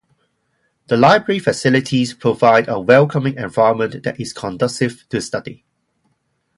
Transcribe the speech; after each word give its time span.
The 0.87 0.97
library 0.97 1.37
facilities 1.37 2.15
provide 2.15 2.67
a 2.67 2.79
welcoming 2.79 3.35
environment 3.35 4.01
that 4.01 4.19
is 4.19 4.33
conducive 4.33 5.07
to 5.09 5.21
study. 5.21 5.63